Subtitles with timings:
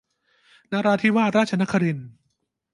[0.71, 2.09] นราธิวาสราชนครินทร์